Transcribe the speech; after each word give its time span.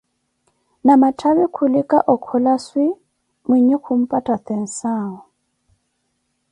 na 0.85 0.93
mathavi 1.01 1.45
khulika 1.55 1.97
okhola 2.13 2.53
swi 2.65 2.87
mwinhe 3.47 3.75
khumpatha 3.83 4.35
tensau 4.45 5.13